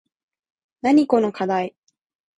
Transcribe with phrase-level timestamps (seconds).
[0.81, 1.75] なにこのかだい